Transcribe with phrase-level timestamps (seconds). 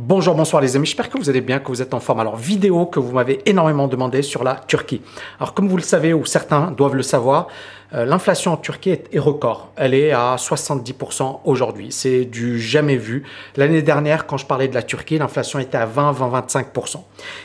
[0.00, 2.20] Bonjour, bonsoir les amis, j'espère que vous allez bien, que vous êtes en forme.
[2.20, 5.02] Alors, vidéo que vous m'avez énormément demandé sur la Turquie.
[5.40, 7.48] Alors, comme vous le savez, ou certains doivent le savoir,
[7.92, 9.72] euh, l'inflation en Turquie est, record.
[9.74, 11.88] Elle est à 70% aujourd'hui.
[11.90, 13.24] C'est du jamais vu.
[13.56, 16.98] L'année dernière, quand je parlais de la Turquie, l'inflation était à 20, 20, 25%.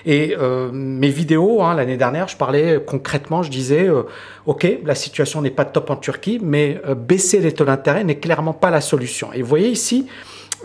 [0.06, 4.04] Et euh, mes vidéos, hein, l'année dernière, je parlais concrètement, je disais, euh,
[4.46, 8.54] OK, la situation n'est pas top en Turquie, mais baisser les taux d'intérêt n'est clairement
[8.54, 9.34] pas la solution.
[9.34, 10.08] Et vous voyez ici,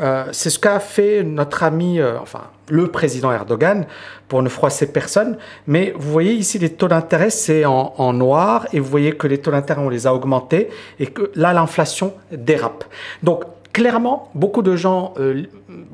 [0.00, 3.86] euh, c'est ce qu'a fait notre ami, euh, enfin le président Erdogan,
[4.28, 5.38] pour ne froisser personne.
[5.66, 9.38] Mais vous voyez ici les taux d'intérêt, c'est en, noir, et vous voyez que les
[9.38, 10.68] taux d'intérêt, on les a augmentés,
[11.00, 12.84] et que là, l'inflation dérape.
[13.22, 15.44] Donc, clairement, beaucoup de gens euh,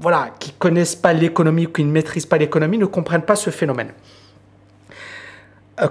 [0.00, 3.92] voilà, qui connaissent pas l'économie qui ne maîtrisent pas l'économie ne comprennent pas ce phénomène.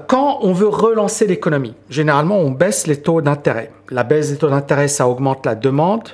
[0.08, 3.70] Quand on veut relancer l'économie, généralement, on baisse les taux d'intérêt.
[3.90, 6.08] La baisse des taux d'intérêt, ça augmente la demande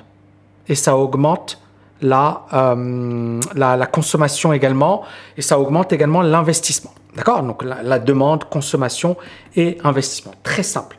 [0.67, 1.59] et ça augmente
[2.03, 5.03] euh, la, la, consommation également,
[5.37, 6.93] et ça augmente également l'investissement.
[7.15, 7.43] D'accord?
[7.43, 9.17] Donc la, demande, consommation
[9.55, 10.33] et investissement.
[10.43, 10.97] Très simple.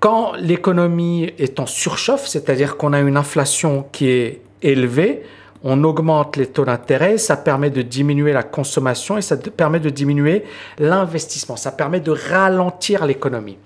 [0.00, 5.22] Quand l'économie est en surchauffe, c'est-à-dire qu'on a une inflation qui est élevée,
[5.62, 9.88] on augmente les taux d'intérêt, ça permet de diminuer la consommation et ça permet de
[9.88, 10.44] diminuer
[10.78, 13.56] l'investissement, ça permet de ralentir l'économie.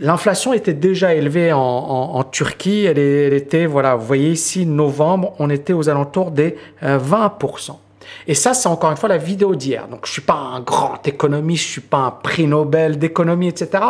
[0.00, 2.84] L'inflation était déjà élevée en, Turquie.
[2.84, 7.70] Elle, était, voilà, vous voyez ici, novembre, on était aux alentours des 20%.
[7.70, 7.74] Euh,
[8.26, 9.86] Et ça, c'est encore une fois la vidéo d'hier.
[9.88, 13.84] Donc, je suis pas un grand économiste, je suis pas un prix Nobel d'économie, etc.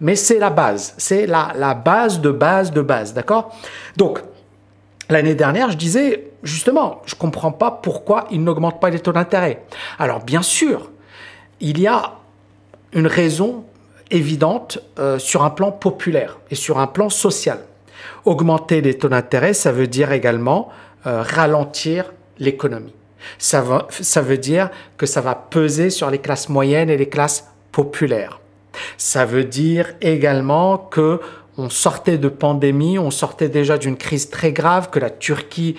[0.00, 0.94] Mais c'est la base.
[0.98, 3.54] C'est la, la base de base de base, d'accord?
[3.96, 4.20] Donc,
[5.08, 9.62] l'année dernière, je disais, justement, je comprends pas pourquoi ils n'augmentent pas les taux d'intérêt.
[10.00, 10.90] Alors, bien sûr,
[11.60, 12.14] il y a
[12.92, 13.64] une raison
[14.10, 17.60] évidente euh, sur un plan populaire et sur un plan social.
[18.24, 20.70] Augmenter les taux d'intérêt, ça veut dire également
[21.06, 22.94] euh, ralentir l'économie.
[23.38, 27.48] Ça, ça veut dire que ça va peser sur les classes moyennes et les classes
[27.72, 28.40] populaires.
[28.98, 31.20] Ça veut dire également que
[31.56, 35.76] on sortait de pandémie, on sortait déjà d'une crise très grave, que la Turquie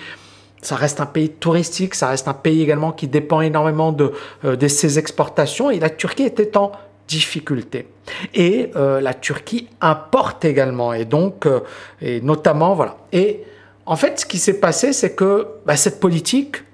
[0.66, 4.12] ça reste un pays touristique, ça reste un pays également qui dépend énormément de,
[4.44, 6.72] euh, de ses exportations et la Turquie était en
[7.08, 7.88] difficulté.
[8.34, 11.60] Et euh, la Turquie importe également, et donc, euh,
[12.00, 12.96] et notamment, voilà.
[13.12, 13.44] Et
[13.84, 16.64] en fait, ce qui s'est passé, c'est que bah, cette politique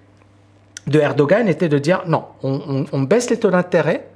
[0.87, 4.09] de Erdogan était de dire non, on, on baisse les taux d'intérêt.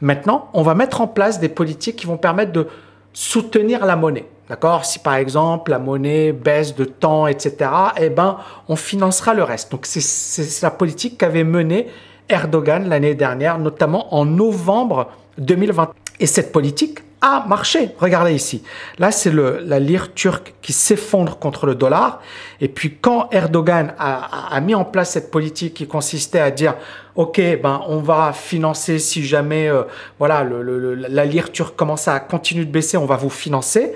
[0.00, 2.68] Maintenant, on va mettre en place des politiques qui vont permettre de
[3.12, 4.26] soutenir la monnaie.
[4.48, 4.84] D'accord?
[4.84, 9.72] Si par exemple la monnaie baisse de temps, etc., eh ben, on financera le reste.
[9.72, 11.88] Donc c'est la politique qu'avait menée
[12.28, 15.08] Erdogan l'année dernière, notamment en novembre
[15.38, 15.92] 2020.
[16.20, 17.90] Et cette politique a marché.
[17.98, 18.62] Regardez ici.
[18.98, 22.20] Là, c'est la lire turque qui s'effondre contre le dollar.
[22.60, 26.74] Et puis, quand Erdogan a, mis en place cette politique qui consistait à dire,
[27.14, 29.82] OK, ben, on va financer si jamais, euh,
[30.18, 33.94] voilà, la lire turque commence à continuer de baisser, on va vous financer.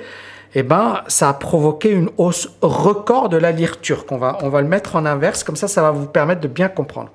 [0.54, 4.10] Eh ben, ça a provoqué une hausse record de la lire turque.
[4.10, 6.48] On va, on va le mettre en inverse, comme ça, ça va vous permettre de
[6.48, 7.10] bien comprendre.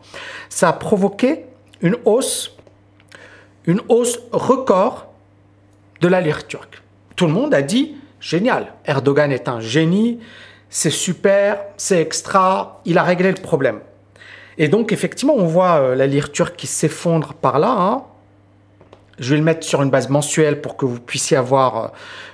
[0.50, 1.46] Ça a provoqué
[1.82, 2.55] une hausse
[3.68, 5.08] une hausse record
[6.02, 6.82] de la lire turque.
[7.16, 10.20] Tout le monde a dit génial, Erdogan est un génie,
[10.70, 13.80] c'est super, c'est extra, il a réglé le problème.
[14.58, 17.76] Et donc effectivement, on voit euh, la lire turque qui s'effondre par là.
[17.78, 18.04] Hein.
[19.20, 21.88] Je vais le mettre sur une base mensuelle pour que vous puissiez avoir euh,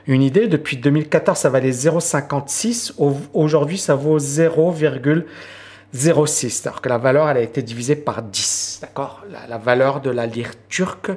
[0.07, 0.47] une idée.
[0.47, 2.93] Depuis 2014, ça valait 0,56.
[3.33, 5.23] Aujourd'hui, ça vaut 0,56.
[5.93, 9.23] 0,6, alors que la valeur, elle a été divisée par 10, d'accord?
[9.49, 11.11] La, valeur de la lire turque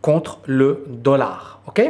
[0.00, 1.82] contre le dollar, ok?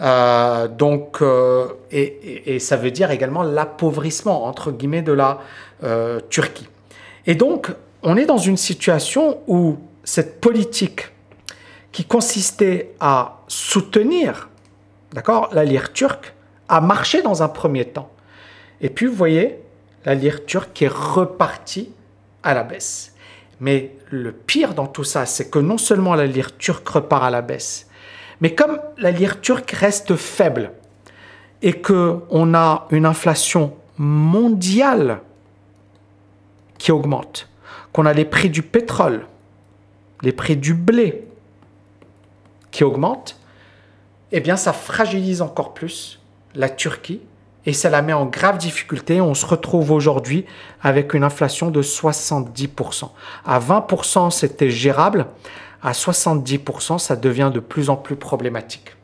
[0.00, 5.40] Euh, donc, euh, et, ça veut dire également l'appauvrissement, entre guillemets, de la
[5.84, 6.68] euh, Turquie.
[7.26, 7.70] Et donc,
[8.02, 11.10] on est dans une situation où cette politique
[11.92, 14.48] qui consistait à soutenir,
[15.12, 16.32] d'accord, la lire turque,
[16.68, 18.10] a marché dans un premier temps.
[18.80, 19.58] Et puis, vous voyez,
[20.08, 21.90] la lire turque est repartie
[22.42, 23.14] à la baisse.
[23.60, 27.28] Mais le pire dans tout ça, c'est que non seulement la lire turque repart à
[27.28, 27.90] la baisse,
[28.40, 30.72] mais comme la lire turque reste faible
[31.60, 35.20] et que on a une inflation mondiale
[36.78, 37.50] qui augmente,
[37.92, 39.26] qu'on a les prix du pétrole,
[40.22, 41.26] les prix du blé
[42.70, 43.38] qui augmentent,
[44.32, 46.18] eh bien ça fragilise encore plus
[46.54, 47.20] la Turquie
[47.68, 49.20] et ça la met en grave difficulté.
[49.20, 50.46] On se retrouve aujourd'hui
[50.82, 53.10] avec une inflation de 70%.
[53.44, 55.26] À 20%, c'était gérable.
[55.82, 58.96] À 70%, ça devient de plus en plus problématique.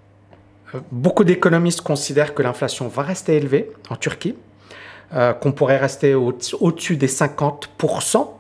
[0.75, 4.35] Euh, beaucoup d'économistes considèrent que l'inflation va rester élevée en Turquie,
[5.13, 8.31] euh, qu'on pourrait rester au-dessus des 50%.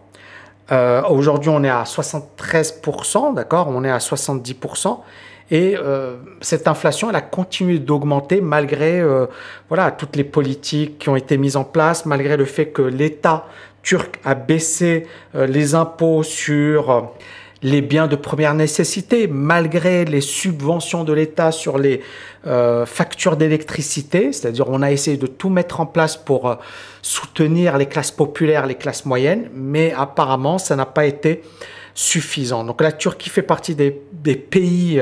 [0.72, 3.68] Euh, aujourd'hui, on est à 73%, d'accord?
[3.68, 5.00] On est à 70%.
[5.50, 9.26] Et euh, cette inflation, elle a continué d'augmenter malgré euh,
[9.68, 13.46] voilà, toutes les politiques qui ont été mises en place, malgré le fait que l'État
[13.82, 17.12] turc a baissé les impôts sur
[17.62, 22.00] les biens de première nécessité, malgré les subventions de l'État sur les
[22.86, 24.32] factures d'électricité.
[24.32, 26.56] C'est-à-dire, on a essayé de tout mettre en place pour
[27.02, 31.42] soutenir les classes populaires, les classes moyennes, mais apparemment, ça n'a pas été
[31.94, 32.64] suffisant.
[32.64, 35.00] Donc la Turquie fait partie des, pays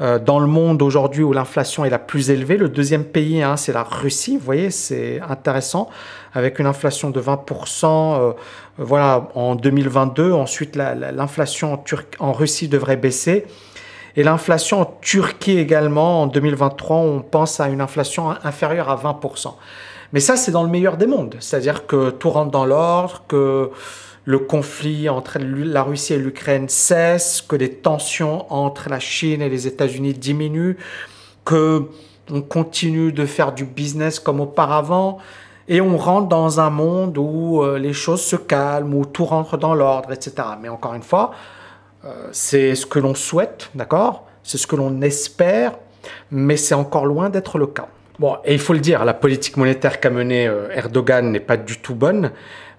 [0.00, 2.56] euh, dans le monde aujourd'hui où l'inflation est la plus élevée.
[2.56, 4.36] Le deuxième pays, hein, c'est la Russie.
[4.36, 5.88] Vous voyez, c'est intéressant,
[6.34, 7.86] avec une inflation de 20%.
[7.86, 8.32] Euh,
[8.76, 10.32] voilà, en 2022.
[10.32, 11.84] Ensuite, l'inflation en,
[12.20, 13.46] en Russie devrait baisser.
[14.16, 19.54] Et l'inflation en Turquie également, en 2023, on pense à une inflation inférieure à 20%.
[20.12, 21.36] Mais ça, c'est dans le meilleur des mondes.
[21.40, 23.70] C'est-à-dire que tout rentre dans l'ordre, que
[24.28, 29.48] le conflit entre la Russie et l'Ukraine cesse, que les tensions entre la Chine et
[29.48, 30.76] les États-Unis diminuent,
[31.46, 31.84] que
[32.30, 35.16] on continue de faire du business comme auparavant,
[35.66, 39.56] et on rentre dans un monde où euh, les choses se calment, où tout rentre
[39.56, 40.46] dans l'ordre, etc.
[40.60, 41.30] Mais encore une fois,
[42.04, 44.26] euh, c'est ce que l'on souhaite, d'accord?
[44.42, 45.72] C'est ce que l'on espère,
[46.30, 47.88] mais c'est encore loin d'être le cas.
[48.18, 51.56] Bon, et il faut le dire, la politique monétaire qu'a menée euh, Erdogan n'est pas
[51.56, 52.32] du tout bonne.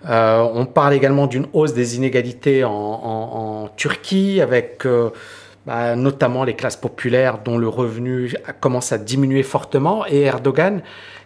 [0.07, 5.09] Euh, on parle également d'une hausse des inégalités en, Turquie, avec euh,
[5.65, 10.05] bah, notamment les classes populaires dont le revenu commence à diminuer fortement.
[10.07, 10.81] Et Erdogan,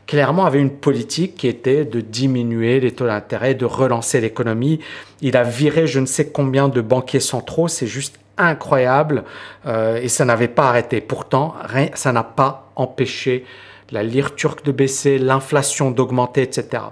[0.08, 4.80] clairement, avait une politique qui était de diminuer les taux d'intérêt, de relancer l'économie.
[5.22, 9.24] Il a viré je ne sais combien de banquiers centraux, c'est juste incroyable,
[9.68, 11.02] et ça n'avait pas arrêté.
[11.02, 13.46] Pourtant, rien, ça n'a pas empêché
[13.92, 16.84] la lire turque de baisser, l'inflation d'augmenter, etc.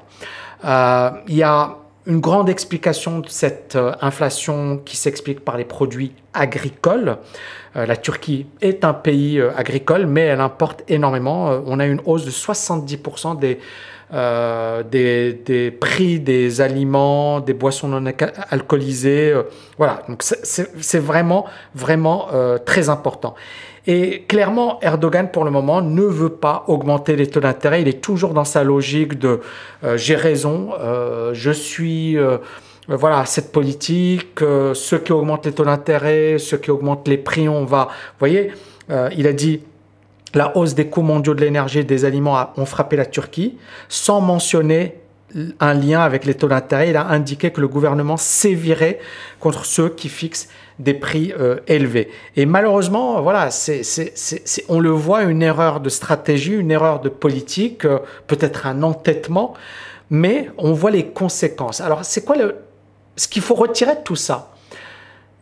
[0.63, 1.75] Euh, il y a
[2.07, 7.17] une grande explication de cette euh, inflation qui s'explique par les produits agricoles.
[7.75, 11.61] Euh, la Turquie est un pays agricole, mais elle importe énormément.
[11.65, 13.59] on a une hausse de 70% des,
[14.91, 18.11] des, des, prix des aliments, des boissons non
[18.49, 19.33] alcoolisées.
[19.77, 22.27] voilà, donc c'est vraiment, vraiment
[22.65, 23.35] très important.
[23.87, 27.81] Et clairement, Erdogan, pour le moment, ne veut pas augmenter les taux d'intérêt.
[27.81, 29.41] Il est toujours dans sa logique de
[29.83, 32.37] euh, j'ai raison, euh, je suis euh,
[32.87, 37.63] voilà cette politique, ceux qui augmentent les taux d'intérêt, ceux qui augmentent les prix, on
[37.63, 37.85] va.
[37.85, 38.51] Vous voyez,
[39.15, 39.61] il a dit
[40.33, 43.57] la hausse des coûts mondiaux de l'énergie et des aliments ont frappé la Turquie,
[43.87, 45.00] sans mentionner
[45.59, 46.89] un lien avec les taux d'intérêt.
[46.89, 48.99] Il a indiqué que le gouvernement sévirait
[49.39, 50.49] contre ceux qui fixent
[50.79, 52.09] des prix euh, élevés.
[52.35, 53.49] Et malheureusement, voilà,
[54.67, 59.53] on le voit, une erreur de stratégie, une erreur de politique, euh, peut-être un entêtement,
[60.09, 61.81] mais on voit les conséquences.
[61.81, 62.55] Alors, c'est quoi le,
[63.15, 64.51] ce qu'il faut retirer de tout ça?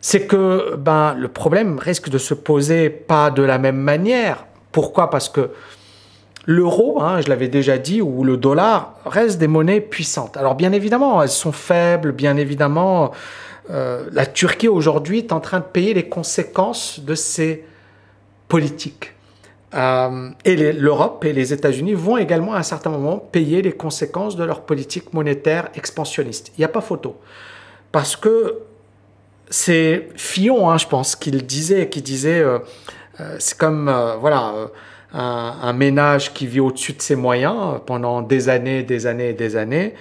[0.00, 4.46] C'est que ben, le problème risque de se poser pas de la même manière.
[4.72, 5.10] Pourquoi?
[5.10, 5.50] Parce que
[6.46, 10.36] L'euro, hein, je l'avais déjà dit, ou le dollar restent des monnaies puissantes.
[10.36, 13.12] Alors bien évidemment, elles sont faibles, bien évidemment,
[13.70, 17.64] euh, la Turquie aujourd'hui est en train de payer les conséquences de ces
[18.48, 19.14] politiques.
[19.74, 24.34] Euh, et l'Europe et les États-Unis vont également à un certain moment payer les conséquences
[24.34, 26.52] de leur politique monétaire expansionniste.
[26.56, 27.20] Il n'y a pas photo.
[27.92, 28.58] Parce que
[29.48, 32.58] c'est Fillon, hein, je pense, qui le disait, qui disait, euh,
[33.38, 34.54] c'est comme, voilà,
[35.12, 39.94] un, ménage qui vit au-dessus de ses moyens pendant des années, des années, des années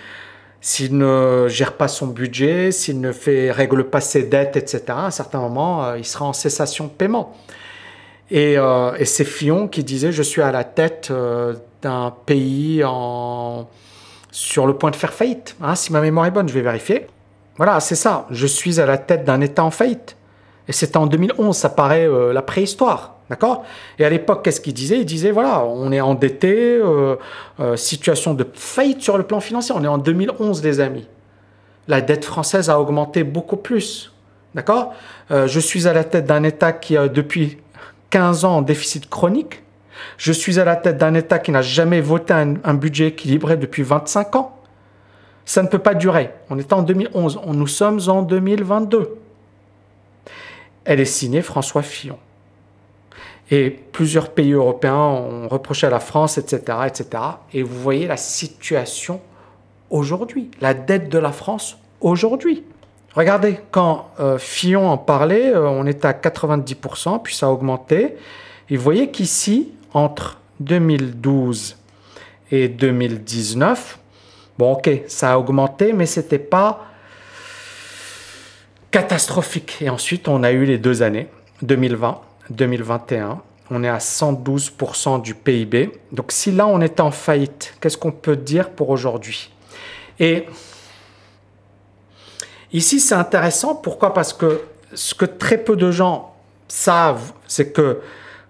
[0.62, 5.06] s'il ne gère pas son budget, s'il ne fait, règle pas ses dettes, etc., à
[5.06, 7.36] un certain moment, euh, il sera en cessation de paiement.
[8.30, 12.84] Et, euh, et c'est Fillon qui disait Je suis à la tête euh, d'un pays
[12.86, 13.68] en,
[14.32, 15.56] sur le point de faire faillite.
[15.62, 17.08] Hein, si ma mémoire est bonne, je vais vérifier.
[17.58, 18.28] Voilà, c'est ça.
[18.30, 20.16] Je suis à la tête d'un État en faillite.
[20.68, 23.19] Et c'était en 2011, ça paraît la préhistoire.
[23.30, 23.64] D'accord?
[24.00, 25.00] Et à l'époque, qu'est-ce qu'il disait?
[25.00, 27.16] Il disait, voilà, on est endetté, euh,
[27.60, 29.76] euh, situation de faillite sur le plan financier.
[29.78, 31.08] On est en 2011, les amis.
[31.88, 34.12] La dette française a augmenté beaucoup plus.
[34.56, 34.94] D'accord?
[35.30, 37.58] Euh, Je suis à la tête d'un État qui a depuis
[38.10, 39.64] 15 ans en déficit chronique.
[40.18, 43.84] Je suis à la tête d'un État qui n'a jamais voté un, budget équilibré depuis
[43.84, 44.56] 25 ans.
[45.46, 46.32] Ça ne peut pas durer.
[46.50, 47.42] On est en 2011.
[47.46, 49.18] Nous sommes en 2022.
[50.86, 52.18] Elle est signée François Fillon.
[53.52, 57.24] Et plusieurs pays européens ont reproché à la France, etc., etc.
[57.54, 59.22] Et vous voyez la situation
[59.90, 62.64] aujourd'hui, la dette de la France aujourd'hui.
[63.16, 68.16] Regardez, quand euh, Fillon en parlait, euh, on était à 90%, puis ça a augmenté.
[68.70, 71.76] Et vous voyez qu'ici, entre 2012
[72.52, 73.98] et 2019,
[74.60, 76.86] bon ok, ça a augmenté, mais c'était pas
[78.92, 79.78] catastrophique.
[79.82, 81.28] Et ensuite, on a eu les deux années,
[81.64, 83.42] 2020, 2021.
[83.72, 85.92] On est à 112% du PIB.
[86.12, 89.52] Donc si là, on est en faillite, qu'est-ce qu'on peut dire pour aujourd'hui?
[90.20, 90.48] Et
[92.74, 93.76] ici, c'est intéressant.
[93.76, 94.14] Pourquoi?
[94.14, 94.64] Parce que
[94.94, 96.36] ce que très peu de gens
[96.68, 98.02] savent, c'est que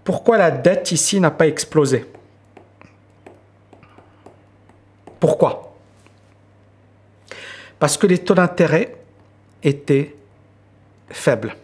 [0.04, 2.06] pourquoi la dette ici n'a pas explosé?
[5.20, 5.76] Pourquoi?
[7.78, 8.96] Parce que les taux d'intérêt
[9.64, 10.16] étaient
[11.10, 11.56] faibles.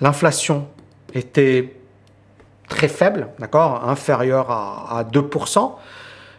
[0.00, 0.68] L'inflation
[1.14, 1.74] était
[2.68, 5.72] très faible, d'accord, inférieure à, à 2%.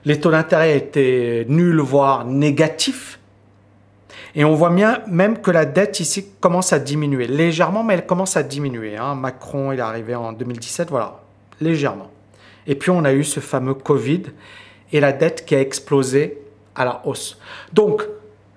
[0.06, 3.20] Les taux d'intérêt étaient nuls, voire négatifs.
[4.36, 8.06] Et on voit bien même que la dette ici commence à diminuer, légèrement, mais elle
[8.06, 8.96] commence à diminuer.
[8.96, 9.16] Hein.
[9.16, 11.20] Macron, il est arrivé en 2017, voilà,
[11.60, 12.12] légèrement.
[12.68, 14.24] Et puis on a eu ce fameux Covid
[14.92, 16.38] et la dette qui a explosé
[16.76, 17.40] à la hausse.
[17.74, 18.04] Donc,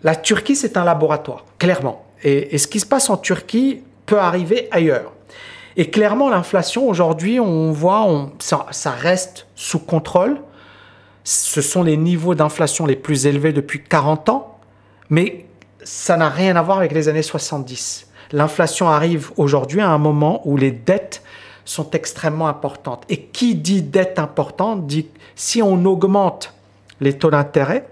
[0.02, 2.06] la Turquie, c'est un laboratoire, clairement.
[2.22, 5.11] Et, ce qui se passe en Turquie peut arriver ailleurs.
[5.76, 10.40] Et clairement, l'inflation, aujourd'hui, on voit, ça, ça, reste sous contrôle.
[11.24, 14.58] Ce sont les niveaux d'inflation les plus élevés depuis 40 ans.
[15.08, 15.46] Mais
[15.82, 18.08] ça n'a rien à voir avec les années 70.
[18.32, 21.22] L'inflation arrive aujourd'hui à un moment où les dettes
[21.64, 23.04] sont extrêmement importantes.
[23.08, 26.54] Et qui dit dette importante dit si on augmente
[27.00, 27.86] les taux d'intérêt,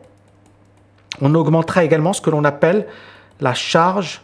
[1.20, 2.86] on augmentera également ce que l'on appelle
[3.40, 4.22] la charge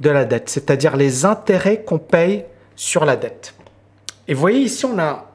[0.00, 2.44] de la dette, c'est-à-dire les intérêts qu'on paye
[2.78, 3.54] sur la dette.
[4.28, 5.26] Et vous voyez ici, on a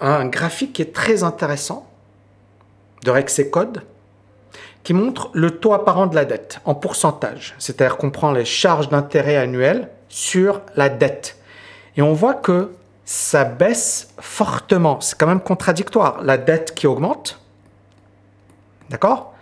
[0.00, 1.88] un graphique qui est très intéressant
[3.04, 3.82] de Rexecode
[4.82, 7.54] qui montre le taux apparent de la dette en pourcentage.
[7.58, 11.38] C'est-à-dire qu'on prend les charges d'intérêt annuelles sur la dette.
[11.96, 12.72] Et on voit que
[13.04, 15.00] ça baisse fortement.
[15.00, 16.20] C'est quand même contradictoire.
[16.22, 17.38] La dette qui augmente,
[18.90, 19.34] d'accord?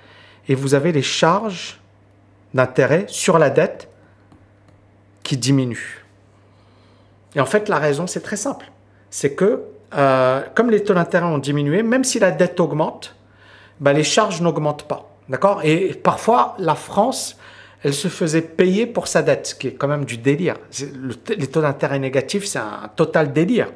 [0.47, 1.81] Et vous avez les charges
[2.53, 3.89] d'intérêt sur la dette
[5.23, 6.00] qui diminuent.
[7.35, 8.71] Et en fait, la raison, c'est très simple.
[9.11, 9.63] C'est que,
[9.95, 13.17] euh, comme les taux d'intérêt ont diminué, même si la dette augmente,
[13.81, 15.11] bah, les charges n'augmentent pas.
[15.29, 15.61] D'accord?
[15.65, 17.37] Et parfois, la France,
[17.83, 20.57] elle se faisait payer pour sa dette, ce qui est quand même du délire.
[21.29, 23.69] les taux d'intérêt négatifs, c'est un total délire.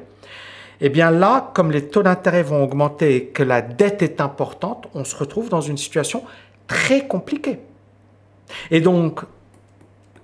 [0.81, 4.87] Eh bien là, comme les taux d'intérêt vont augmenter et que la dette est importante,
[4.93, 6.23] on se retrouve dans une situation
[6.67, 7.59] très compliquée.
[8.71, 9.21] Et donc,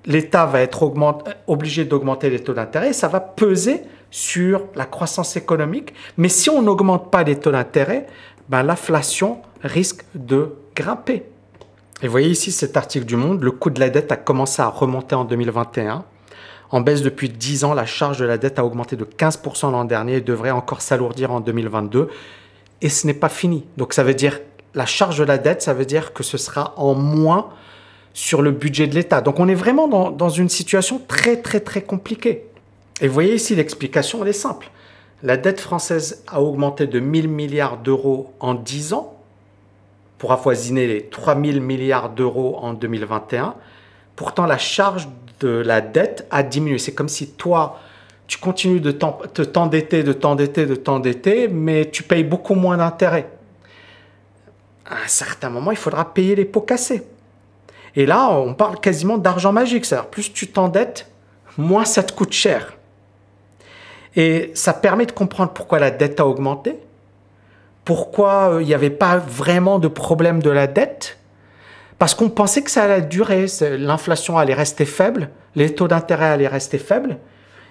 [0.05, 0.91] l'État va être
[1.47, 5.93] obligé d'augmenter les taux d'intérêt, ça va peser sur la croissance économique.
[6.17, 8.07] Mais si on n'augmente pas les taux d'intérêt,
[8.49, 11.23] ben, l'inflation risque de grimper.
[12.01, 14.61] Et vous voyez ici cet article du Monde, le coût de la dette a commencé
[14.61, 16.03] à remonter en 2021.
[16.71, 19.85] En baisse depuis 10 ans, la charge de la dette a augmenté de 15% l'an
[19.85, 22.09] dernier et devrait encore s'alourdir en 2022.
[22.81, 23.65] Et ce n'est pas fini.
[23.77, 24.39] Donc ça veut dire,
[24.73, 27.49] la charge de la dette, ça veut dire que ce sera en moins
[28.13, 29.21] sur le budget de l'État.
[29.21, 32.45] Donc on est vraiment dans, dans, une situation très très très compliquée.
[33.01, 34.69] Et vous voyez ici, l'explication, elle est simple.
[35.23, 39.17] La dette française a augmenté de 1000 milliards d'euros en 10 ans
[40.17, 43.55] pour avoisiner les 3 000 milliards d'euros en 2021.
[44.15, 45.07] Pourtant, la charge
[45.39, 46.77] de la dette a diminué.
[46.77, 47.79] C'est comme si toi,
[48.27, 53.29] tu continues de t'endetter, de t'endetter, de t'endetter, mais tu payes beaucoup moins d'intérêts.
[54.85, 57.03] À un certain moment, il faudra payer les pots cassés.
[57.95, 59.85] Et là, on parle quasiment d'argent magique.
[59.85, 61.07] C'est-à-dire, plus tu t'endettes,
[61.57, 62.77] moins ça te coûte cher.
[64.15, 66.77] Et ça permet de comprendre pourquoi la dette a augmenté,
[67.85, 71.17] pourquoi euh, il n'y avait pas vraiment de problème de la dette
[71.97, 73.45] Parce qu'on pensait que ça allait durer,
[73.77, 77.17] l'inflation allait rester faible, les taux d'intérêt allaient rester faibles,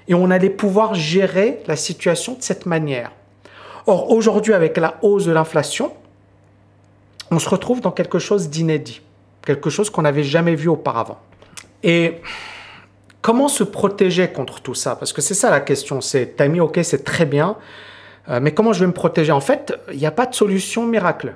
[0.08, 3.12] et on allait pouvoir gérer la situation de cette manière.
[3.86, 5.92] Or, aujourd'hui, avec la hausse de l'inflation,
[7.30, 9.02] on se retrouve dans quelque chose d'inédit,
[9.44, 11.18] quelque chose qu'on n'avait jamais vu auparavant.
[11.82, 12.20] Et
[13.22, 14.96] comment se protéger contre tout ça?
[14.96, 17.56] Parce que c'est ça la question, c'est, t'as mis, ok, c'est très bien,
[18.28, 19.32] euh, mais comment je vais me protéger?
[19.32, 21.34] En fait, il n'y a pas de solution miracle.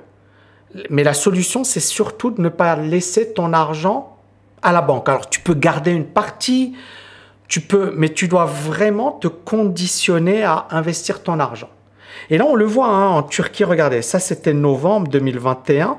[0.89, 4.17] Mais la solution, c'est surtout de ne pas laisser ton argent
[4.61, 5.07] à la banque.
[5.09, 6.75] Alors, tu peux garder une partie,
[7.47, 11.69] tu peux, mais tu dois vraiment te conditionner à investir ton argent.
[12.29, 13.63] Et là, on le voit hein, en Turquie.
[13.63, 15.97] Regardez, ça, c'était novembre 2021.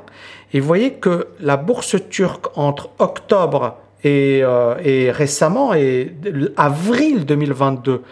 [0.52, 6.14] Et vous voyez que la bourse turque entre octobre et, euh, et récemment, et
[6.56, 8.02] avril 2022,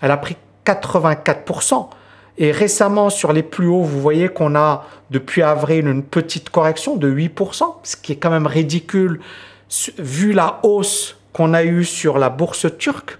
[0.00, 0.36] elle a pris
[0.66, 1.88] 84%.
[2.36, 6.96] Et récemment, sur les plus hauts, vous voyez qu'on a depuis avril une petite correction
[6.96, 9.20] de 8%, ce qui est quand même ridicule
[9.98, 13.18] vu la hausse qu'on a eue sur la bourse turque,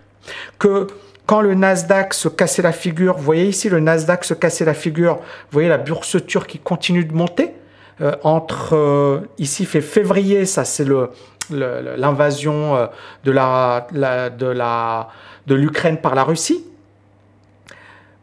[0.59, 0.87] que
[1.27, 4.75] quand le Nasdaq se cassait la figure, vous voyez ici le Nasdaq se cassait la
[4.75, 7.55] figure, vous voyez la bourse turque qui continue de monter.
[8.01, 11.11] Euh, entre euh, ici fait février, ça c'est le
[11.51, 12.87] l'invasion euh,
[13.25, 15.09] de la, de la
[15.47, 16.65] de l'Ukraine par la Russie.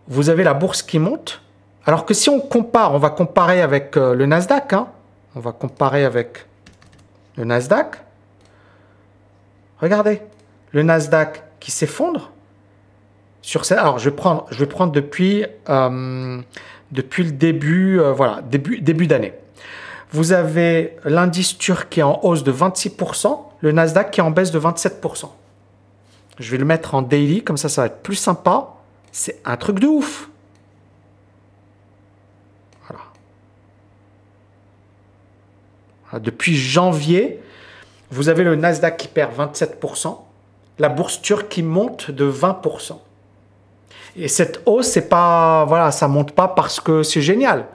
[0.07, 1.41] Vous avez la bourse qui monte.
[1.85, 4.73] Alors que si on compare, on va comparer avec le Nasdaq.
[4.73, 4.87] Hein.
[5.35, 6.45] On va comparer avec
[7.37, 7.95] le Nasdaq.
[9.79, 10.21] Regardez,
[10.71, 12.31] le Nasdaq qui s'effondre.
[13.43, 19.07] Sur alors je vais prendre, je vais prendre depuis, depuis le début, voilà, début, début
[19.07, 19.33] d'année.
[20.11, 24.31] Vous avez l'indice turc qui est en hausse de 26%, le Nasdaq qui est en
[24.31, 25.29] baisse de 27%.
[26.37, 28.73] Je vais le mettre en daily, comme ça, ça va être plus sympa.
[29.11, 30.29] C'est un truc de ouf.
[32.87, 33.03] Voilà.
[36.19, 37.41] Depuis janvier,
[38.09, 40.17] vous avez le Nasdaq qui perd 27%,
[40.79, 42.97] la bourse turque qui monte de 20%.
[44.17, 47.67] Et cette hausse, c'est pas, voilà, ça monte pas parce que c'est génial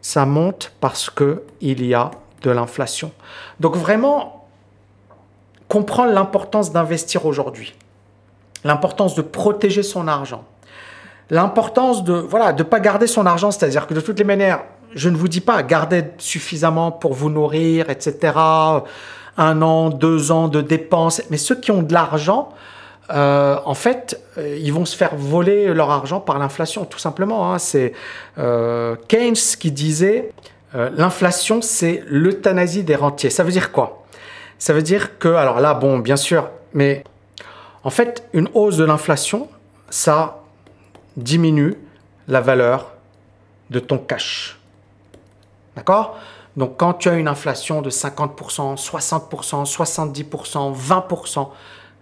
[0.00, 2.10] ça monte parce qu'il y a
[2.42, 3.12] de l'inflation.
[3.60, 4.46] Donc vraiment,
[5.68, 7.74] comprendre l'importance d'investir aujourd'hui,
[8.64, 10.44] l'importance de protéger son argent,
[11.30, 14.62] l'importance de voilà de pas garder son argent, c'est-à-dire que de toutes les manières,
[14.94, 18.32] je ne vous dis pas garder suffisamment pour vous nourrir, etc.
[19.36, 22.50] Un an, deux ans de dépenses, mais ceux qui ont de l'argent,
[23.10, 27.52] euh, en fait, euh, ils vont se faire voler leur argent par l'inflation, tout simplement.
[27.52, 27.58] Hein.
[27.58, 27.94] C'est
[28.38, 30.32] euh, Keynes qui disait
[30.74, 33.30] l'inflation, c'est l'euthanasie des rentiers.
[33.30, 34.04] Ça veut dire quoi?
[34.58, 37.04] Ça veut dire que, alors là, bon, bien sûr, mais
[37.84, 39.48] en fait, une hausse de l'inflation,
[39.88, 40.42] ça
[41.16, 41.78] diminue
[42.28, 42.92] la valeur
[43.70, 44.60] de ton cash.
[45.74, 46.18] D'accord?
[46.58, 51.48] Donc, quand tu as une inflation de 50%, 60%, 70%, 20%,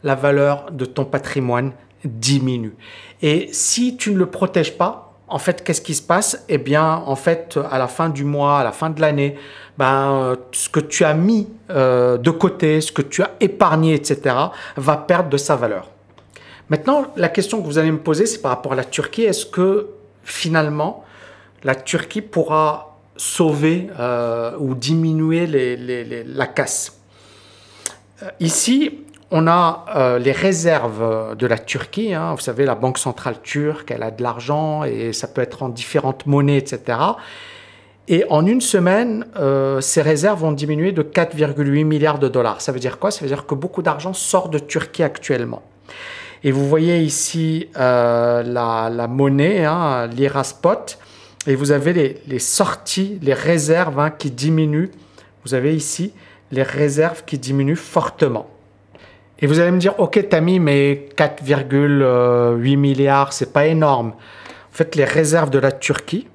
[0.02, 1.72] la valeur de ton patrimoine
[2.04, 2.74] diminue.
[3.22, 6.44] Et si tu ne le protèges pas, en fait, qu'est-ce qui se passe?
[6.48, 9.36] Eh bien, en fait, à la fin du mois, à la fin de l'année,
[9.76, 14.36] ben, ce que tu as mis euh, de côté, ce que tu as épargné, etc.,
[14.76, 15.90] va perdre de sa valeur.
[16.68, 19.22] Maintenant, la question que vous allez me poser, c'est par rapport à la Turquie.
[19.22, 19.88] Est-ce que
[20.22, 21.04] finalement,
[21.64, 25.46] la Turquie pourra sauver euh, ou diminuer
[26.26, 27.00] la casse?
[28.22, 32.14] Euh, Ici, on a euh, les réserves de la Turquie.
[32.14, 32.34] Hein.
[32.34, 35.68] Vous savez, la Banque centrale turque, elle a de l'argent et ça peut être en
[35.68, 36.98] différentes monnaies, etc.
[38.08, 42.60] Et en une semaine, euh, ces réserves vont diminuer de 4,8 milliards de dollars.
[42.60, 43.10] Ça veut dire quoi?
[43.10, 45.62] Ça veut dire que beaucoup d'argent sort de Turquie actuellement.
[46.44, 50.98] Et vous voyez ici euh, la, monnaie, hein, l'IRA spot,
[51.48, 54.90] et vous avez les, sorties, les réserves hein, qui diminuent.
[55.44, 56.12] Vous avez ici
[56.52, 58.48] les réserves qui diminuent fortement.
[59.38, 64.08] Et vous allez me dire, ok Tammy, mais 4,8 milliards, c'est pas énorme.
[64.08, 66.26] En fait, les réserves de la Turquie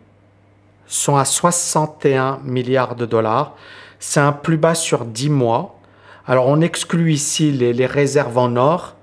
[0.87, 3.55] sont à 61 milliards de dollars.
[3.99, 5.79] C'est un plus bas sur 10 mois.
[6.27, 8.95] Alors on exclut ici les, réserves en or,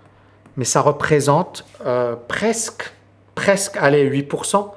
[0.56, 2.92] mais ça représente euh, presque,
[3.34, 4.70] presque, allez, 8%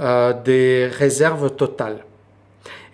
[0.00, 2.04] euh, des réserves totales.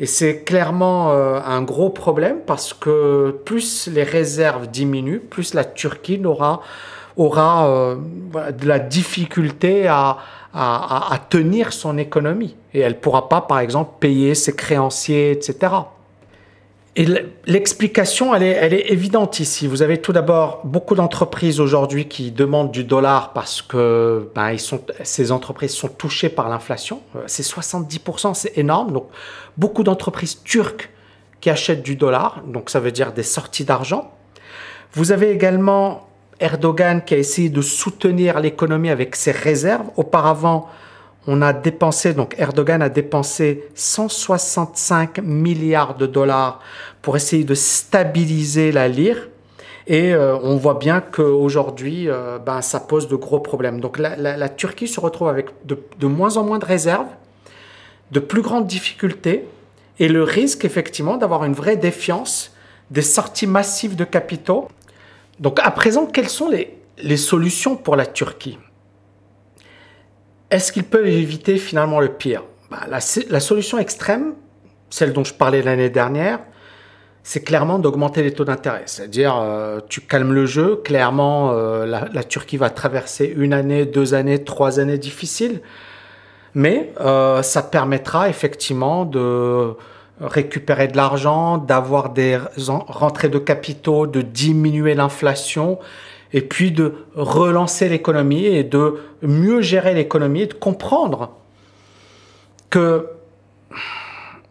[0.00, 5.64] Et c'est clairement euh, un gros problème parce que plus les réserves diminuent, plus la
[5.64, 6.60] Turquie aura,
[7.16, 7.96] aura euh,
[8.52, 10.18] de la difficulté à,
[10.54, 12.54] à, à, tenir son économie.
[12.74, 15.72] Et elle ne pourra pas, par exemple, payer ses créanciers, etc.
[16.96, 17.06] Et
[17.46, 19.66] l'explication, elle est, elle est évidente ici.
[19.68, 24.58] Vous avez tout d'abord beaucoup d'entreprises aujourd'hui qui demandent du dollar parce que ben, ils
[24.58, 27.00] sont, ces entreprises sont touchées par l'inflation.
[27.14, 28.92] Euh, c'est 70%, c'est énorme.
[28.92, 29.08] Donc,
[29.56, 30.90] beaucoup d'entreprises turques
[31.40, 32.42] qui achètent du dollar.
[32.46, 34.12] Donc, ça veut dire des sorties d'argent.
[34.92, 36.08] Vous avez également
[36.40, 39.86] Erdogan qui a essayé de soutenir l'économie avec ses réserves.
[39.96, 40.68] Auparavant,
[41.30, 46.60] on a dépensé, donc Erdogan a dépensé 165 milliards de dollars
[47.02, 49.28] pour essayer de stabiliser la lire.
[49.86, 53.78] Et euh, on voit bien qu'aujourd'hui, euh, ben, ça pose de gros problèmes.
[53.78, 57.08] Donc la, Turquie se retrouve avec de, moins en moins de réserves,
[58.10, 59.44] de plus grandes difficultés,
[59.98, 62.56] et le risque effectivement d'avoir une vraie défiance
[62.90, 64.68] des sorties massives de capitaux.
[65.40, 68.56] Donc à présent, quelles sont les solutions pour la Turquie?
[70.50, 72.42] Est-ce qu'ils peuvent éviter finalement le pire?
[72.70, 74.34] Bah, la, solution extrême,
[74.90, 76.40] celle dont je parlais l'année dernière,
[77.22, 78.82] c'est clairement d'augmenter les taux d'intérêt.
[78.86, 80.76] C'est-à-dire, euh, tu calmes le jeu.
[80.76, 85.60] Clairement, euh, la, Turquie va traverser une année, deux années, trois années difficiles.
[86.54, 89.74] Mais euh, ça permettra effectivement de
[90.20, 92.38] récupérer de l'argent, d'avoir des
[92.88, 95.78] rentrées de capitaux, de diminuer l'inflation
[96.32, 101.36] et puis de relancer l'économie et de mieux gérer l'économie et de comprendre
[102.70, 103.08] que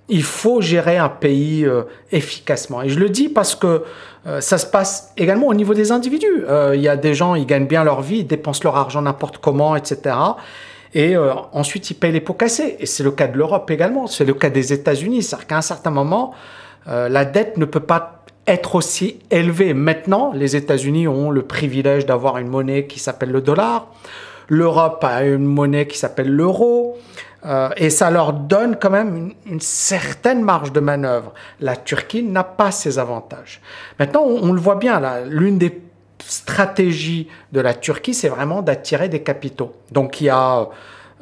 [0.10, 2.82] Il faut gérer un pays euh, efficacement.
[2.82, 3.84] Et je le dis parce que
[4.26, 6.46] euh, ça se passe également au niveau des individus.
[6.48, 9.02] Euh, il y a des gens, ils gagnent bien leur vie, ils dépensent leur argent
[9.02, 10.16] n'importe comment, etc.
[10.94, 11.16] Et
[11.52, 12.78] ensuite, ils payent les pots cassés.
[12.80, 14.08] Et c'est le cas de l'Europe également.
[14.08, 15.22] C'est le cas des États-Unis.
[15.22, 16.34] C'est-à-dire qu'à un certain moment,
[16.88, 19.74] la dette ne peut pas être aussi élevée.
[19.74, 23.88] Maintenant, les États-Unis ont le privilège d'avoir une monnaie qui s'appelle le dollar.
[24.48, 26.98] L'Europe a une monnaie qui s'appelle l'euro.
[27.46, 31.34] Euh, et ça leur donne quand même une, certaine marge de manœuvre.
[31.60, 33.62] La Turquie n'a pas ces avantages.
[34.00, 35.82] Maintenant, on, le voit bien, l'une des
[36.20, 39.74] stratégies de la Turquie, c'est vraiment d'attirer des capitaux.
[39.92, 40.68] Donc il y a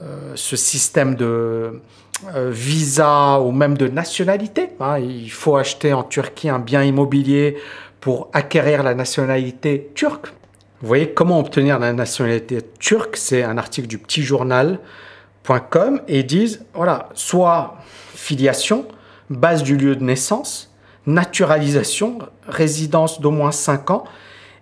[0.01, 1.81] euh, ce système de
[2.49, 4.69] visa ou même de nationalité.
[4.79, 4.99] Hein.
[4.99, 7.57] Il faut acheter en Turquie un bien immobilier
[7.99, 10.27] pour acquérir la nationalité turque.
[10.81, 14.79] Vous voyez comment obtenir la nationalité turque C'est un article du petit journal
[16.07, 17.77] et disent, voilà, soit
[18.15, 18.85] filiation,
[19.29, 20.71] base du lieu de naissance,
[21.05, 24.03] naturalisation, résidence d'au moins 5 ans.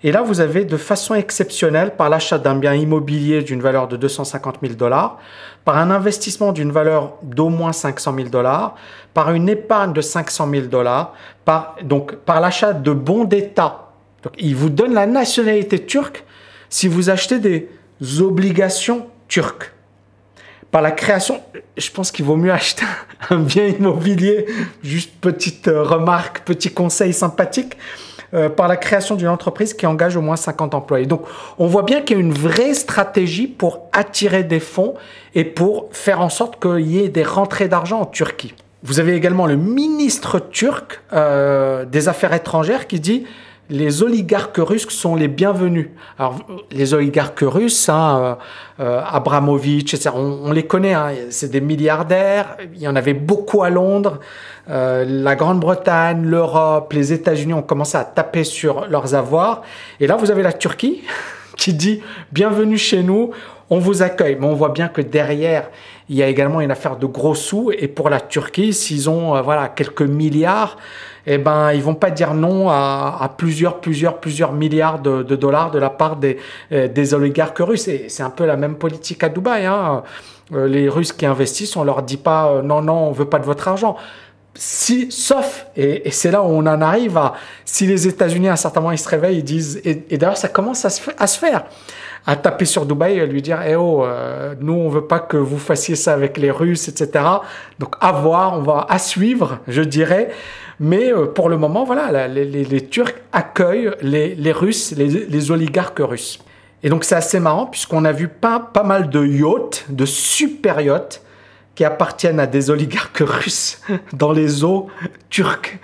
[0.03, 3.95] Et là, vous avez de façon exceptionnelle, par l'achat d'un bien immobilier d'une valeur de
[3.95, 5.17] 250 000 dollars,
[5.63, 8.75] par un investissement d'une valeur d'au moins 500 000 dollars,
[9.13, 11.13] par une épargne de 500 000 dollars,
[11.45, 13.93] par, donc par l'achat de bons d'État.
[14.23, 16.25] Donc, il vous donne la nationalité turque
[16.69, 17.69] si vous achetez des
[18.19, 19.71] obligations turques.
[20.69, 21.39] Par la création,
[21.77, 22.85] je pense qu'il vaut mieux acheter
[23.29, 24.47] un bien immobilier,
[24.83, 27.77] juste petite euh, remarque, petit conseil sympathique,
[28.33, 31.05] euh, par la création d'une entreprise qui engage au moins 50 employés.
[31.05, 31.23] Donc
[31.59, 34.95] on voit bien qu'il y a une vraie stratégie pour attirer des fonds
[35.35, 38.53] et pour faire en sorte qu'il y ait des rentrées d'argent en Turquie.
[38.83, 43.25] Vous avez également le ministre turc euh, des Affaires étrangères qui dit
[43.69, 45.89] les oligarques russes sont les bienvenus.
[46.19, 46.39] Alors,
[46.71, 48.37] les oligarques russes, hein,
[48.79, 53.63] euh, euh, Abramovich, on, les connaît, hein, c'est des milliardaires, il y en avait beaucoup
[53.63, 54.19] à Londres.
[54.69, 59.61] Euh, la Grande-Bretagne, l'Europe, les États-Unis ont commencé à taper sur leurs avoirs.
[59.99, 61.01] Et là, vous avez la Turquie
[61.57, 63.31] qui dit bienvenue chez nous,
[63.69, 64.37] on vous accueille.
[64.39, 65.69] Mais on voit bien que derrière,
[66.09, 67.71] il y a également une affaire de gros sous.
[67.77, 70.77] Et pour la Turquie, s'ils ont voilà quelques milliards,
[71.25, 75.79] eh ben, ils vont pas dire non à, plusieurs, plusieurs, plusieurs milliards de, dollars de
[75.79, 76.37] la part des,
[76.71, 77.87] euh, des oligarques russes.
[77.87, 79.65] Et c'est un peu la même politique à Dubaï.
[79.65, 80.03] Hein.
[80.53, 83.39] Euh, les Russes qui investissent, on leur dit pas euh, non, non, on veut pas
[83.39, 83.95] de votre argent.
[84.55, 87.33] Si, sauf, et, c'est là où on en arrive à,
[87.65, 90.47] si les États-Unis à un certain moment ils se réveillent, ils disent, et, d'ailleurs ça
[90.47, 91.65] commence à se, faire,
[92.25, 94.05] à taper sur Dubaï et lui dire, eh oh,
[94.61, 97.25] nous on veut pas que vous fassiez ça avec les Russes, etc.
[97.79, 100.29] Donc à voir, on va à suivre, je dirais.
[100.79, 106.39] Mais euh, pour le moment, voilà, les, Turcs accueillent les, Russes, les, oligarques russes.
[106.83, 110.81] Et donc c'est assez marrant puisqu'on a vu pas, pas mal de yachts, de super
[110.81, 111.21] yachts,
[111.75, 113.81] qui appartiennent à des oligarques russes
[114.11, 114.87] dans les eaux
[115.29, 115.79] turques.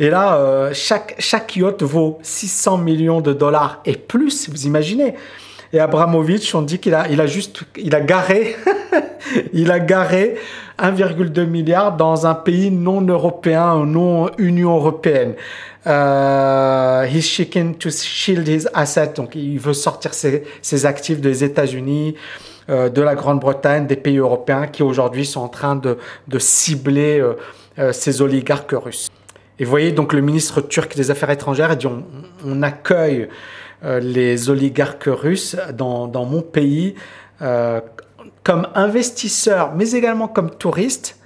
[0.00, 5.14] Et là, euh, chaque, chaque yacht vaut 600 millions de dollars et plus, vous imaginez.
[5.72, 8.56] Et Abramovich, on dit qu'il a, il a juste, il a garé,
[9.52, 10.36] il a garé
[10.78, 15.34] 1,2 milliard dans un pays non européen, non Union européenne.
[15.86, 22.14] Euh, he's seeking to shield his assets, donc il veut sortir ses, actifs des États-Unis,
[22.68, 25.98] euh, de la Grande-Bretagne, des pays européens qui aujourd'hui sont en train de,
[26.38, 27.20] cibler
[27.78, 29.08] euh, ces oligarques russes.
[29.58, 33.28] Et vous voyez donc le ministre turc des Affaires étrangères a dit on, accueille
[33.82, 36.94] les oligarques russes dans, mon pays
[37.42, 37.80] euh,
[38.42, 41.18] comme investisseurs, mais également comme touristes,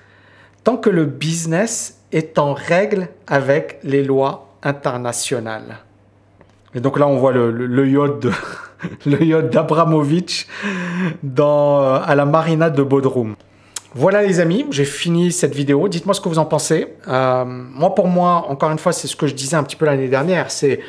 [0.64, 5.78] tant que le business est en règle avec les lois internationales.
[6.74, 8.26] Et donc là, on voit le, yacht
[11.22, 13.34] dans, euh, à la marina de Bodrum.
[13.94, 15.86] Voilà les amis, j'ai fini cette vidéo.
[15.86, 16.94] Dites-moi ce que vous en pensez.
[17.08, 19.84] Euh, moi, pour moi, encore une fois, c'est ce que je disais un petit peu
[19.84, 20.50] l'année dernière.
[20.50, 20.80] C'est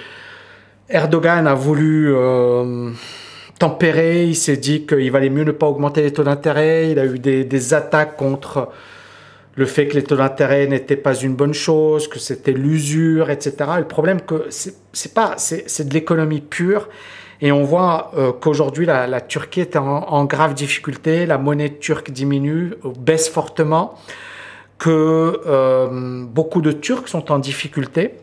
[0.90, 2.92] Erdogan a voulu euh,
[3.58, 7.06] tempéré, il s'est dit qu'il valait mieux ne pas augmenter les taux d'intérêt, il a
[7.06, 8.70] eu des, attaques contre
[9.56, 13.56] le fait que les taux d'intérêt n'étaient pas une bonne chose, que c'était l'usure, etc.
[13.78, 14.20] le problème
[14.50, 16.90] c'est pas, c'est de l'économie pure.
[17.42, 22.74] Et on voit euh, qu'aujourd'hui, la, Turquie est en, grave difficulté, la monnaie turque diminue,
[22.98, 23.96] baisse fortement,
[24.78, 28.14] que euh, beaucoup de Turcs sont en difficulté.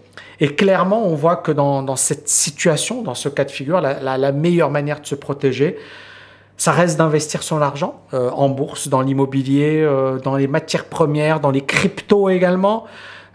[0.40, 4.70] Et clairement, on voit que dans, cette situation, dans ce cas de figure, la, meilleure
[4.70, 5.76] manière de se protéger,
[6.56, 11.40] ça reste d'investir son argent euh, en bourse, dans l'immobilier, euh, dans les matières premières,
[11.40, 12.84] dans les cryptos également.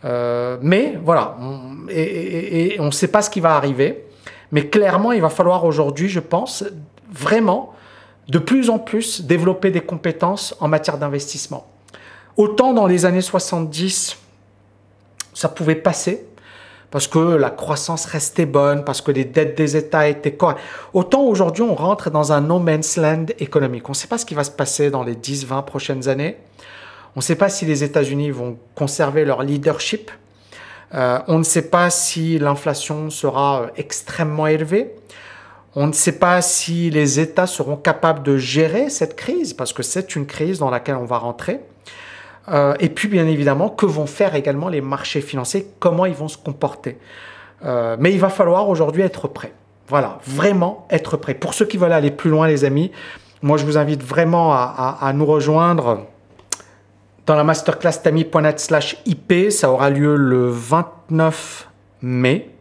[0.03, 4.05] Euh, mais voilà, on, et, on ne sait pas ce qui va arriver.
[4.51, 6.63] Mais clairement, il va falloir aujourd'hui, je pense,
[7.11, 7.73] vraiment,
[8.29, 11.67] de plus en plus développer des compétences en matière d'investissement.
[12.37, 14.17] Autant dans les années 70,
[15.33, 16.25] ça pouvait passer,
[16.95, 20.61] parce que la croissance restait bonne, parce que les dettes des États étaient correctes.
[20.93, 23.89] Autant aujourd'hui, on rentre dans un no man's land économique.
[23.89, 26.37] On ne sait pas ce qui va se passer dans les 10-20 prochaines années.
[27.13, 30.09] On ne sait pas si les États-Unis vont conserver leur leadership.
[30.93, 34.95] Euh, on ne sait pas si l'inflation sera euh, extrêmement élevée.
[35.75, 39.83] On ne sait pas si les États seront capables de gérer cette crise, parce que
[39.83, 41.59] c'est une crise dans laquelle on va rentrer.
[42.49, 46.27] Euh, et puis, bien évidemment, que vont faire également les marchés financiers, comment ils vont
[46.27, 46.97] se comporter.
[47.63, 49.51] Euh, mais il va falloir aujourd'hui être prêt.
[49.87, 51.33] Voilà, vraiment être prêt.
[51.33, 52.91] Pour ceux qui veulent aller plus loin, les amis,
[53.41, 56.05] moi, je vous invite vraiment à, à nous rejoindre
[57.25, 59.51] dans la masterclass tami.net slash IP.
[59.51, 61.69] Ça aura lieu le 29
[62.01, 62.54] mai.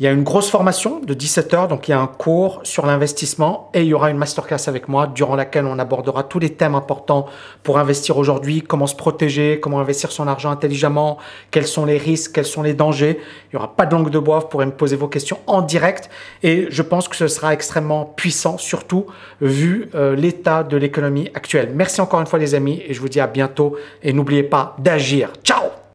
[0.00, 2.60] Il y a une grosse formation de 17 heures, donc il y a un cours
[2.62, 6.38] sur l'investissement et il y aura une masterclass avec moi durant laquelle on abordera tous
[6.38, 7.26] les thèmes importants
[7.64, 11.18] pour investir aujourd'hui, comment se protéger, comment investir son argent intelligemment,
[11.50, 13.18] quels sont les risques, quels sont les dangers.
[13.46, 15.62] Il n'y aura pas de langue de bois, vous pourrez me poser vos questions en
[15.62, 16.10] direct
[16.44, 19.06] et je pense que ce sera extrêmement puissant, surtout
[19.40, 21.72] vu euh, l'état de l'économie actuelle.
[21.74, 24.76] Merci encore une fois les amis et je vous dis à bientôt et n'oubliez pas
[24.78, 25.30] d'agir.
[25.42, 25.77] Ciao